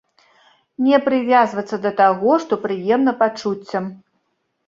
Не 0.85 0.97
прывязвацца 1.07 1.75
да 1.83 1.91
таго, 2.01 2.31
што 2.45 2.53
прыемна 2.65 3.11
пачуццям. 3.21 3.85